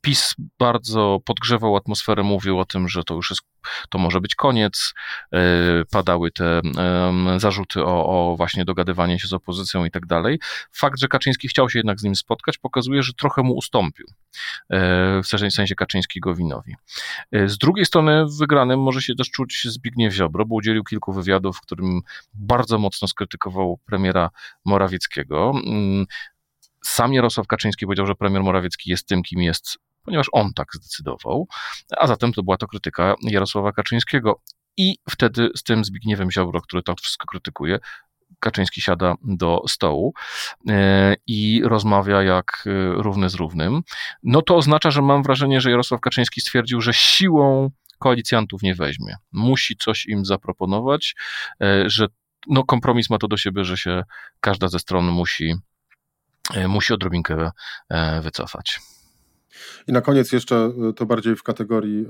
PiS 0.01 0.35
bardzo 0.59 1.19
podgrzewał 1.25 1.77
atmosferę, 1.77 2.23
mówił 2.23 2.59
o 2.59 2.65
tym, 2.65 2.89
że 2.89 3.05
to 3.05 3.15
już 3.15 3.31
jest, 3.31 3.43
to 3.91 3.99
może 3.99 4.21
być 4.21 4.35
koniec. 4.35 4.95
E, 5.33 5.41
padały 5.91 6.31
te 6.31 6.61
zarzuty 7.37 7.85
o, 7.85 8.07
o 8.07 8.37
właśnie 8.37 8.65
dogadywanie 8.65 9.19
się 9.19 9.29
z 9.29 9.33
opozycją 9.33 9.85
i 9.85 9.91
tak 9.91 10.07
dalej. 10.07 10.39
Fakt, 10.73 11.01
że 11.01 11.09
Kaczyński 11.09 11.49
chciał 11.49 11.71
się 11.71 11.79
jednak 11.79 12.01
z 12.01 12.03
nim 12.03 12.17
spotkać, 12.17 12.59
pokazuje, 12.59 13.03
że 13.03 13.13
trochę 13.13 13.43
mu 13.43 13.55
ustąpił. 13.55 14.07
E, 14.71 15.23
w 15.23 15.27
sensie 15.51 15.75
Kaczyński 15.75 16.21
Gowinowi. 16.21 16.77
E, 17.33 17.49
z 17.49 17.59
drugiej 17.59 17.87
strony 17.87 18.25
wygranym 18.39 18.81
może 18.81 19.03
się 19.03 19.15
też 19.15 19.31
czuć 19.31 19.63
Zbigniew 19.65 20.15
Ziobro, 20.15 20.47
bo 20.47 20.55
udzielił 20.55 20.85
kilku 20.85 21.13
wywiadów, 21.13 21.57
w 21.57 21.61
którym 21.61 22.01
bardzo 22.35 22.79
mocno 22.79 23.09
skrytykował 23.09 23.79
premiera 23.87 24.31
Morawieckiego. 24.65 25.53
Sam 26.85 27.13
Jarosław 27.13 27.47
Kaczyński 27.47 27.87
powiedział, 27.87 28.07
że 28.07 28.15
premier 28.15 28.43
Morawiecki 28.43 28.91
jest 28.91 29.07
tym, 29.07 29.23
kim 29.23 29.43
jest, 29.43 29.79
ponieważ 30.05 30.27
on 30.33 30.53
tak 30.55 30.69
zdecydował, 30.75 31.49
a 31.97 32.07
zatem 32.07 32.33
to 32.33 32.43
była 32.43 32.57
to 32.57 32.67
krytyka 32.67 33.15
Jarosława 33.23 33.73
Kaczyńskiego. 33.73 34.41
I 34.77 34.97
wtedy 35.11 35.51
z 35.57 35.63
tym 35.63 35.85
Zbigniewem 35.85 36.31
Ziobro, 36.31 36.61
który 36.61 36.83
to 36.83 36.95
wszystko 36.95 37.27
krytykuje, 37.27 37.79
Kaczyński 38.41 38.81
siada 38.81 39.15
do 39.23 39.63
stołu 39.69 40.15
e, 40.69 41.17
i 41.27 41.63
rozmawia 41.65 42.23
jak 42.23 42.65
e, 42.67 42.71
równy 43.03 43.31
z 43.31 43.35
równym. 43.35 43.83
No 44.23 44.43
to 44.43 44.57
oznacza, 44.57 44.91
że 44.91 45.03
mam 45.03 45.23
wrażenie, 45.23 45.61
że 45.61 45.71
Jarosław 45.71 46.01
Kaczyński 46.01 46.41
stwierdził, 46.41 46.81
że 46.81 46.95
siłą 46.95 47.71
koalicjantów 47.99 48.63
nie 48.63 48.75
weźmie. 48.75 49.17
Musi 49.33 49.77
coś 49.77 50.07
im 50.07 50.25
zaproponować, 50.25 51.15
e, 51.63 51.91
że 51.91 52.07
no 52.47 52.65
kompromis 52.65 53.11
ma 53.11 53.19
to 53.19 53.29
do 53.29 53.37
siebie, 53.37 53.65
że 53.65 53.77
się 53.77 54.03
każda 54.41 54.69
ze 54.69 54.79
stron 54.79 55.07
musi 55.07 55.55
musi 56.69 56.95
odrobinkę 56.95 57.51
e, 57.89 58.21
wycofać. 58.23 58.81
I 59.89 59.93
na 59.93 60.01
koniec 60.01 60.33
jeszcze 60.33 60.57
e, 60.57 60.93
to 60.93 61.07
bardziej 61.07 61.37
w 61.37 61.43
kategorii 61.43 62.07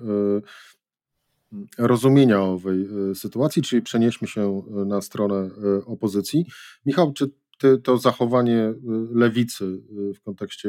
rozumienia 1.79 2.41
owej 2.41 2.89
sytuacji, 3.15 3.63
czyli 3.63 3.83
przenieśmy 3.83 4.29
się 4.29 4.63
na 4.87 5.01
stronę 5.01 5.51
opozycji. 5.87 6.47
Michał, 6.87 7.13
czy 7.13 7.31
ty 7.59 7.79
to 7.79 7.99
zachowanie 7.99 8.75
lewicy 9.13 9.83
w 10.15 10.21
kontekście 10.21 10.69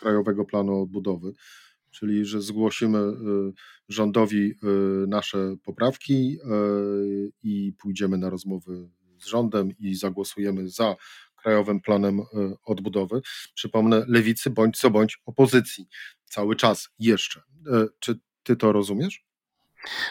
Krajowego 0.00 0.44
Planu 0.44 0.82
Odbudowy, 0.82 1.32
czyli 1.90 2.24
że 2.24 2.42
zgłosimy 2.42 2.98
rządowi 3.88 4.54
nasze 5.08 5.56
poprawki 5.64 6.38
i 7.42 7.72
pójdziemy 7.78 8.18
na 8.18 8.30
rozmowy 8.30 8.88
z 9.18 9.26
rządem 9.26 9.72
i 9.78 9.94
zagłosujemy 9.94 10.68
za 10.68 10.96
Krajowym 11.44 11.80
Planem 11.80 12.20
e, 12.20 12.24
Odbudowy. 12.64 13.20
Przypomnę, 13.54 14.04
lewicy 14.08 14.50
bądź 14.50 14.78
co 14.78 14.90
bądź 14.90 15.18
opozycji. 15.26 15.88
Cały 16.24 16.56
czas 16.56 16.88
jeszcze. 16.98 17.40
E, 17.40 17.86
czy 17.98 18.18
ty 18.42 18.56
to 18.56 18.72
rozumiesz? 18.72 19.24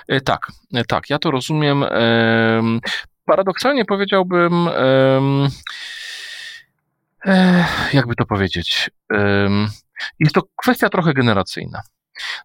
E, 0.08 0.22
tak, 0.22 0.48
tak, 0.88 1.10
ja 1.10 1.20
to 1.20 1.32
rozumiem. 1.32 1.86
Paradoksalnie 3.26 3.86
powiedziałbym, 3.86 4.70
jakby 7.94 8.16
to 8.16 8.26
powiedzieć, 8.26 8.90
jest 10.20 10.36
to 10.36 10.42
kwestia 10.56 10.90
trochę 10.90 11.14
generacyjna. 11.14 11.82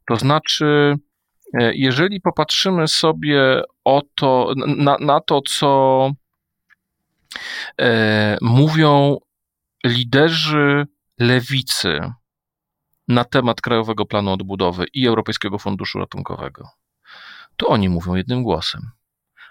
To 0.06 0.16
znaczy, 0.16 0.94
jeżeli 1.72 2.20
popatrzymy 2.20 2.88
sobie 2.88 3.62
o 3.84 4.02
to, 4.14 4.54
na, 4.56 4.96
na 5.00 5.20
to, 5.20 5.40
co 5.42 6.10
E, 6.10 6.27
mówią 8.40 9.18
liderzy 9.84 10.86
lewicy 11.18 12.12
na 13.08 13.24
temat 13.24 13.60
Krajowego 13.60 14.06
Planu 14.06 14.32
Odbudowy 14.32 14.86
i 14.92 15.06
Europejskiego 15.06 15.58
Funduszu 15.58 15.98
Ratunkowego, 15.98 16.68
to 17.56 17.66
oni 17.66 17.88
mówią 17.88 18.14
jednym 18.14 18.42
głosem. 18.42 18.90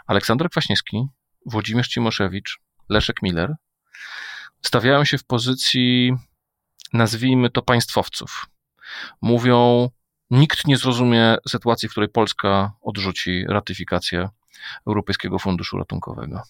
Aleksander 0.07 0.49
Kwaśniewski, 0.49 1.07
Włodzimierz 1.45 1.87
Cimoszewicz, 1.87 2.59
Leszek 2.89 3.21
Miller 3.21 3.55
stawiają 4.61 5.05
się 5.05 5.17
w 5.17 5.23
pozycji, 5.23 6.13
nazwijmy 6.93 7.49
to, 7.49 7.61
państwowców. 7.61 8.45
Mówią, 9.21 9.89
nikt 10.29 10.67
nie 10.67 10.77
zrozumie 10.77 11.37
sytuacji, 11.47 11.89
w 11.89 11.91
której 11.91 12.09
Polska 12.09 12.71
odrzuci 12.81 13.45
ratyfikację 13.47 14.29
Europejskiego 14.87 15.39
Funduszu 15.39 15.77
Ratunkowego. 15.77 16.41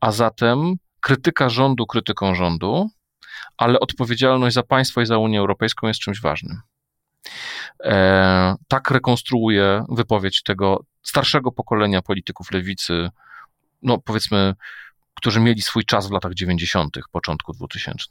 A 0.00 0.12
zatem 0.12 0.74
krytyka 1.00 1.48
rządu 1.48 1.86
krytyką 1.86 2.34
rządu, 2.34 2.90
ale 3.56 3.80
odpowiedzialność 3.80 4.54
za 4.54 4.62
państwo 4.62 5.00
i 5.00 5.06
za 5.06 5.18
Unię 5.18 5.38
Europejską 5.38 5.86
jest 5.88 6.00
czymś 6.00 6.20
ważnym. 6.20 6.60
E, 7.84 8.54
tak 8.68 8.90
rekonstruuje 8.90 9.84
wypowiedź 9.88 10.42
tego 10.42 10.84
starszego 11.02 11.52
pokolenia 11.52 12.02
polityków 12.02 12.50
lewicy, 12.50 13.10
no 13.82 13.98
powiedzmy, 13.98 14.54
którzy 15.14 15.40
mieli 15.40 15.62
swój 15.62 15.84
czas 15.84 16.08
w 16.08 16.10
latach 16.10 16.34
90., 16.34 16.98
początku 17.12 17.52
2000. 17.52 18.08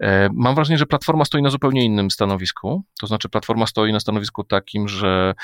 E, 0.00 0.28
mam 0.32 0.54
wrażenie, 0.54 0.78
że 0.78 0.86
Platforma 0.86 1.24
stoi 1.24 1.42
na 1.42 1.50
zupełnie 1.50 1.84
innym 1.84 2.10
stanowisku. 2.10 2.84
To 3.00 3.06
znaczy, 3.06 3.28
Platforma 3.28 3.66
stoi 3.66 3.92
na 3.92 4.00
stanowisku 4.00 4.44
takim, 4.44 4.88
że 4.88 5.34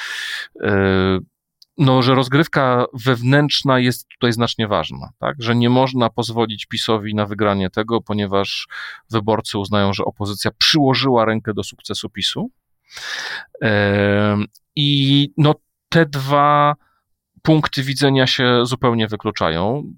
e, 0.62 1.18
no, 1.78 2.02
że 2.02 2.14
rozgrywka 2.14 2.84
wewnętrzna 2.92 3.78
jest 3.78 4.08
tutaj 4.08 4.32
znacznie 4.32 4.68
ważna, 4.68 5.10
tak? 5.18 5.36
że 5.38 5.56
nie 5.56 5.70
można 5.70 6.10
pozwolić 6.10 6.66
PiSowi 6.66 7.14
na 7.14 7.26
wygranie 7.26 7.70
tego, 7.70 8.00
ponieważ 8.00 8.68
wyborcy 9.10 9.58
uznają, 9.58 9.92
że 9.92 10.04
opozycja 10.04 10.50
przyłożyła 10.58 11.24
rękę 11.24 11.54
do 11.54 11.64
sukcesu 11.64 12.10
PiSu. 12.10 12.50
I 14.76 15.30
no, 15.36 15.54
te 15.88 16.06
dwa 16.06 16.74
punkty 17.42 17.82
widzenia 17.82 18.26
się 18.26 18.66
zupełnie 18.66 19.08
wykluczają. 19.08 19.92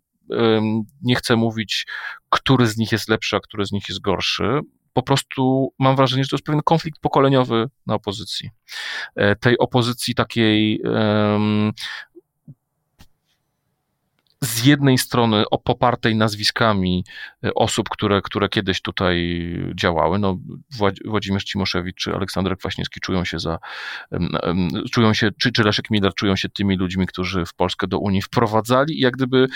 Nie 1.02 1.14
chcę 1.14 1.36
mówić, 1.36 1.86
który 2.30 2.66
z 2.66 2.76
nich 2.76 2.92
jest 2.92 3.08
lepszy, 3.08 3.36
a 3.36 3.40
który 3.40 3.66
z 3.66 3.72
nich 3.72 3.88
jest 3.88 4.00
gorszy. 4.00 4.60
Po 4.92 5.02
prostu 5.02 5.72
mam 5.78 5.96
wrażenie, 5.96 6.24
że 6.24 6.30
to 6.30 6.36
jest 6.36 6.46
pewien 6.46 6.62
konflikt 6.64 7.00
pokoleniowy 7.00 7.68
na 7.86 7.94
opozycji. 7.94 8.50
E, 9.16 9.36
tej 9.36 9.58
opozycji 9.58 10.14
takiej 10.14 10.82
z 14.40 14.64
jednej 14.64 14.98
strony 14.98 15.44
popartej 15.64 16.16
nazwiskami 16.16 17.04
e, 17.44 17.54
osób, 17.54 17.88
które, 17.88 18.22
które 18.22 18.48
kiedyś 18.48 18.82
tutaj 18.82 19.46
działały, 19.74 20.18
no 20.18 20.38
Włodzimierz 21.04 21.44
Cimoszewicz 21.44 21.96
czy 21.96 22.14
Aleksander 22.14 22.58
Kwaśniewski 22.58 23.00
czują 23.00 23.24
się 23.24 23.38
za, 23.38 23.58
czują 24.92 25.14
się, 25.14 25.30
czy, 25.40 25.52
czy 25.52 25.62
Leszek 25.62 25.90
Miller 25.90 26.14
czują 26.14 26.36
się 26.36 26.48
tymi 26.48 26.76
ludźmi, 26.76 27.06
którzy 27.06 27.46
w 27.46 27.54
Polskę 27.54 27.86
do 27.86 27.98
Unii 27.98 28.22
wprowadzali 28.22 28.98
i 28.98 29.00
jak 29.00 29.14
gdyby 29.14 29.48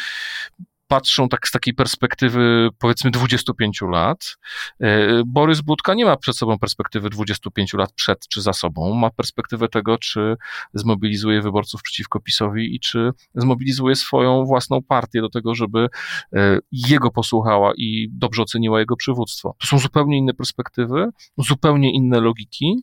patrzą 0.95 1.29
tak 1.29 1.49
z 1.49 1.51
takiej 1.51 1.75
perspektywy 1.75 2.69
powiedzmy 2.79 3.11
25 3.11 3.81
lat. 3.83 4.37
E, 4.81 5.23
Borys 5.27 5.61
Budka 5.61 5.95
nie 5.95 6.05
ma 6.05 6.17
przed 6.17 6.37
sobą 6.37 6.59
perspektywy 6.59 7.11
25 7.11 7.75
lat 7.75 7.93
przed 7.93 8.29
czy 8.29 8.43
za 8.43 8.53
sobą, 8.53 8.95
ma 8.95 9.11
perspektywę 9.11 9.69
tego, 9.69 9.99
czy 9.99 10.37
zmobilizuje 10.75 11.43
wyborców 11.43 11.83
przeciwko 11.83 12.21
PiSowi 12.21 12.75
i 12.75 12.81
czy 12.81 13.11
zmobilizuje 13.35 13.97
swoją 13.97 14.45
własną 14.45 14.83
partię 14.83 15.21
do 15.21 15.29
tego, 15.29 15.55
żeby 15.55 15.89
e, 16.33 16.59
jego 16.73 17.11
posłuchała 17.11 17.73
i 17.77 18.09
dobrze 18.13 18.43
oceniła 18.43 18.81
jego 18.81 18.97
przywództwo. 18.97 19.57
To 19.61 19.67
są 19.67 19.79
zupełnie 19.79 20.19
inne 20.19 20.35
perspektywy, 20.35 21.09
zupełnie 21.39 21.93
inne 21.93 22.21
logiki 22.21 22.83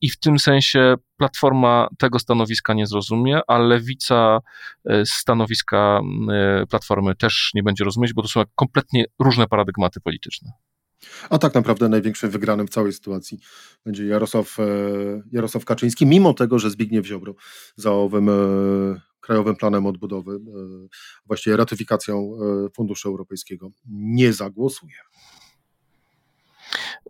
i 0.00 0.10
w 0.10 0.18
tym 0.18 0.38
sensie 0.38 0.94
Platforma 1.22 1.88
tego 1.98 2.18
stanowiska 2.18 2.74
nie 2.74 2.86
zrozumie, 2.86 3.40
a 3.46 3.58
lewica 3.58 4.40
e, 4.84 5.06
stanowiska 5.06 6.00
e, 6.32 6.66
Platformy 6.66 7.14
też 7.14 7.50
nie 7.54 7.62
będzie 7.62 7.84
rozumieć, 7.84 8.12
bo 8.12 8.22
to 8.22 8.28
są 8.28 8.42
kompletnie 8.54 9.04
różne 9.18 9.46
paradygmaty 9.46 10.00
polityczne. 10.00 10.52
A 11.30 11.38
tak 11.38 11.54
naprawdę 11.54 11.88
największym 11.88 12.30
wygranym 12.30 12.66
w 12.66 12.70
całej 12.70 12.92
sytuacji 12.92 13.38
będzie 13.84 14.06
Jarosław, 14.06 14.60
e, 14.60 14.64
Jarosław 15.32 15.64
Kaczyński, 15.64 16.06
mimo 16.06 16.34
tego, 16.34 16.58
że 16.58 16.70
Zbigniew 16.70 17.06
Ziobro 17.06 17.34
za 17.76 17.92
owym 17.92 18.30
Krajowym 19.20 19.56
Planem 19.56 19.86
Odbudowy, 19.86 20.38
właściwie 21.26 21.56
ratyfikacją 21.56 22.30
Funduszu 22.76 23.08
Europejskiego, 23.08 23.70
nie 23.86 24.32
zagłosuje. 24.32 24.94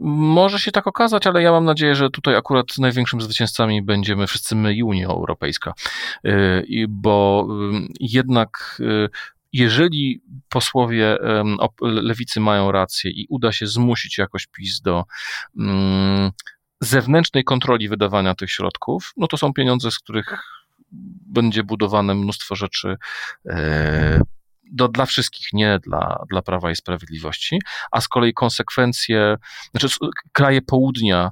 Może 0.00 0.58
się 0.58 0.72
tak 0.72 0.86
okazać, 0.86 1.26
ale 1.26 1.42
ja 1.42 1.50
mam 1.50 1.64
nadzieję, 1.64 1.94
że 1.94 2.10
tutaj 2.10 2.36
akurat 2.36 2.78
największym 2.78 3.20
zwycięzcami 3.20 3.82
będziemy 3.82 4.26
wszyscy 4.26 4.54
my 4.54 4.74
i 4.74 4.82
Unia 4.82 5.06
Europejska. 5.06 5.74
Y, 6.26 6.86
bo 6.88 7.48
jednak 8.00 8.80
y, 8.80 9.08
jeżeli 9.52 10.22
posłowie 10.48 11.18
lewicy 11.80 12.40
mają 12.40 12.72
rację 12.72 13.10
i 13.10 13.26
uda 13.28 13.52
się 13.52 13.66
zmusić 13.66 14.18
jakoś 14.18 14.46
PiS 14.46 14.80
do 14.80 15.04
zewnętrznej 16.80 17.44
kontroli 17.44 17.88
wydawania 17.88 18.34
tych 18.34 18.50
środków, 18.50 19.12
no 19.16 19.26
to 19.26 19.36
są 19.36 19.52
pieniądze, 19.52 19.90
z 19.90 19.98
których 19.98 20.42
będzie 21.26 21.64
budowane 21.64 22.14
mnóstwo 22.14 22.56
rzeczy 22.56 22.96
e, 23.46 24.20
do, 24.72 24.88
dla 24.88 25.06
wszystkich, 25.06 25.46
nie 25.52 25.78
dla, 25.78 26.24
dla 26.30 26.42
Prawa 26.42 26.70
i 26.70 26.76
Sprawiedliwości, 26.76 27.60
a 27.90 28.00
z 28.00 28.08
kolei 28.08 28.34
konsekwencje, 28.34 29.36
znaczy 29.74 29.96
kraje 30.32 30.62
południa 30.62 31.30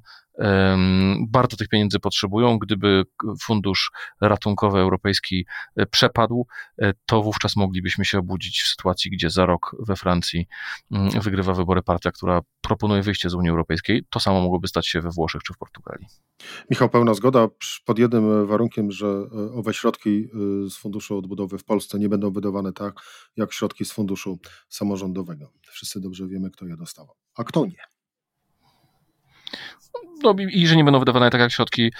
bardzo 1.28 1.56
tych 1.56 1.68
pieniędzy 1.68 1.98
potrzebują. 1.98 2.58
Gdyby 2.58 3.04
fundusz 3.42 3.90
ratunkowy 4.20 4.78
europejski 4.78 5.46
e, 5.76 5.86
przepadł, 5.86 6.46
e, 6.78 6.92
to 7.06 7.22
wówczas 7.22 7.56
moglibyśmy 7.56 8.04
się 8.04 8.18
obudzić 8.18 8.62
w 8.62 8.68
sytuacji, 8.68 9.10
gdzie 9.10 9.30
za 9.30 9.46
rok 9.46 9.76
we 9.78 9.96
Francji 9.96 10.46
mm, 10.92 11.10
wygrywa 11.10 11.54
wybory 11.54 11.82
partia, 11.82 12.12
która 12.12 12.40
proponuje 12.60 13.02
wyjście 13.02 13.30
z 13.30 13.34
Unii 13.34 13.50
Europejskiej. 13.50 14.04
To 14.10 14.20
samo 14.20 14.40
mogłoby 14.40 14.68
stać 14.68 14.88
się 14.88 15.00
we 15.00 15.10
Włoszech 15.10 15.42
czy 15.42 15.54
w 15.54 15.58
Portugalii. 15.58 16.06
Michał, 16.70 16.88
pełna 16.88 17.14
zgoda 17.14 17.48
pod 17.84 17.98
jednym 17.98 18.46
warunkiem, 18.46 18.90
że 18.90 19.06
e, 19.06 19.52
owe 19.52 19.74
środki 19.74 20.28
z 20.70 20.76
Funduszu 20.76 21.18
Odbudowy 21.18 21.58
w 21.58 21.64
Polsce 21.64 21.98
nie 21.98 22.08
będą 22.08 22.30
wydawane 22.30 22.72
tak, 22.72 23.00
jak 23.36 23.52
środki 23.52 23.84
z 23.84 23.92
Funduszu 23.92 24.38
Samorządowego. 24.68 25.52
Wszyscy 25.70 26.00
dobrze 26.00 26.26
wiemy, 26.26 26.50
kto 26.50 26.66
je 26.66 26.76
dostawał, 26.76 27.16
a 27.36 27.44
kto 27.44 27.66
nie 27.66 27.99
no, 30.22 30.34
i 30.50 30.66
że 30.66 30.76
nie 30.76 30.84
będą 30.84 30.98
wydawane 30.98 31.30
tak 31.30 31.40
jak 31.40 31.52
środki, 31.52 31.92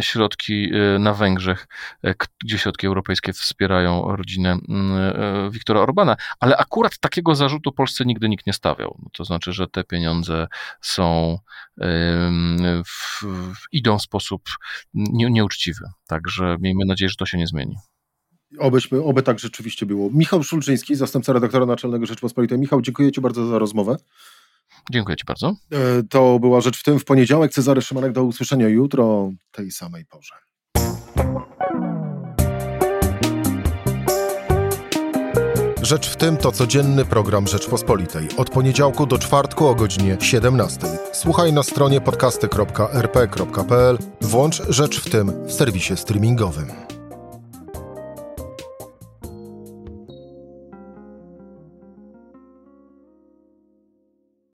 środki 0.00 0.70
e, 0.74 0.98
na 0.98 1.14
Węgrzech, 1.14 1.68
e, 2.04 2.14
gdzie 2.44 2.58
środki 2.58 2.86
europejskie 2.86 3.32
wspierają 3.32 4.16
rodzinę 4.16 4.58
e, 4.68 5.50
Wiktora 5.50 5.80
Orbana. 5.80 6.16
Ale 6.40 6.56
akurat 6.56 6.98
takiego 6.98 7.34
zarzutu 7.34 7.72
Polsce 7.72 8.04
nigdy 8.04 8.28
nikt 8.28 8.46
nie 8.46 8.52
stawiał. 8.52 8.98
To 9.12 9.24
znaczy, 9.24 9.52
że 9.52 9.68
te 9.68 9.84
pieniądze 9.84 10.46
są, 10.80 11.38
w, 12.86 13.22
idą 13.72 13.98
w 13.98 14.02
sposób 14.02 14.42
nie, 14.94 15.30
nieuczciwy. 15.30 15.84
Także 16.06 16.56
miejmy 16.60 16.84
nadzieję, 16.84 17.08
że 17.08 17.16
to 17.16 17.26
się 17.26 17.38
nie 17.38 17.46
zmieni. 17.46 17.76
Obyśmy, 18.58 19.02
oby 19.02 19.22
tak 19.22 19.38
rzeczywiście 19.38 19.86
było. 19.86 20.10
Michał 20.12 20.42
Szulczyński, 20.42 20.94
zastępca 20.94 21.32
redaktora 21.32 21.66
naczelnego 21.66 22.06
Rzeczpospolitej. 22.06 22.58
Michał, 22.58 22.82
dziękuję 22.82 23.12
Ci 23.12 23.20
bardzo 23.20 23.46
za 23.46 23.58
rozmowę. 23.58 23.96
Dziękuję 24.90 25.16
Ci 25.16 25.24
bardzo. 25.24 25.54
E, 25.72 26.02
to 26.10 26.38
była 26.38 26.60
rzecz 26.60 26.80
w 26.80 26.82
tym 26.82 26.98
w 26.98 27.04
poniedziałek. 27.04 27.52
Cezary 27.52 27.82
Szymanek, 27.82 28.12
do 28.12 28.24
usłyszenia 28.24 28.68
jutro 28.68 29.04
o 29.04 29.30
tej 29.52 29.70
samej 29.70 30.04
porze. 30.04 30.34
Rzecz 35.82 36.08
w 36.10 36.16
tym 36.16 36.36
to 36.36 36.52
codzienny 36.52 37.04
program 37.04 37.46
Rzeczpospolitej. 37.46 38.28
Od 38.36 38.50
poniedziałku 38.50 39.06
do 39.06 39.18
czwartku 39.18 39.66
o 39.66 39.74
godzinie 39.74 40.16
17. 40.20 40.86
Słuchaj 41.12 41.52
na 41.52 41.62
stronie 41.62 42.00
podcasty.rp.pl. 42.00 43.98
Włącz 44.20 44.62
Rzecz 44.68 45.00
w 45.00 45.10
tym 45.10 45.46
w 45.46 45.52
serwisie 45.52 45.96
streamingowym. 45.96 46.85